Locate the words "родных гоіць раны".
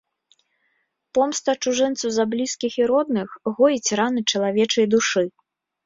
2.95-4.21